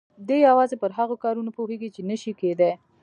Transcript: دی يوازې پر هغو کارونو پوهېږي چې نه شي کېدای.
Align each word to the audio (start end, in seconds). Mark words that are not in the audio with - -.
دی 0.27 0.37
يوازې 0.47 0.75
پر 0.83 0.91
هغو 0.97 1.15
کارونو 1.23 1.49
پوهېږي 1.57 1.89
چې 1.95 2.01
نه 2.09 2.15
شي 2.21 2.31
کېدای. 2.41 2.71